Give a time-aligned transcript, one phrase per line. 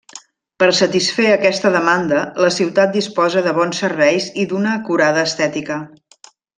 [0.61, 5.83] Per satisfer aquesta demanda, la ciutat disposa de bons serveis i d'una acurada estètica.